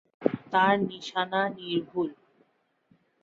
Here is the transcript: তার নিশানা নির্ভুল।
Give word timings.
তার 0.51 0.75
নিশানা 0.89 1.41
নির্ভুল। 1.57 2.09